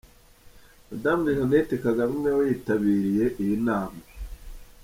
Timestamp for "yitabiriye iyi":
2.49-3.55